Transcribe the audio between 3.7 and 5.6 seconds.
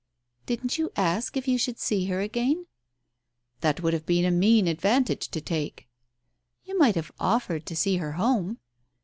would have been a mean advantage to